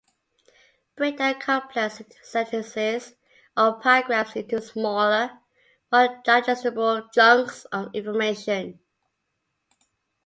Break 0.95 1.19
down 1.19 1.39
complex 1.39 2.01
sentences 2.23 3.13
or 3.55 3.79
paragraphs 3.79 4.35
into 4.35 4.59
smaller, 4.59 5.37
more 5.91 6.19
digestible 6.25 7.07
chunks 7.13 7.65
of 7.65 7.93
information. 7.93 8.79